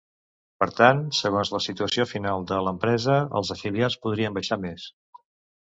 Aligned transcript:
Per 0.61 0.67
tant, 0.79 1.01
segons 1.17 1.51
la 1.57 1.61
situació 1.65 2.07
final 2.13 2.47
de 2.53 2.59
l’empresa, 2.69 3.19
els 3.41 3.53
afiliats 3.59 4.01
podrien 4.07 4.39
baixar 4.41 4.61
més. 4.69 4.93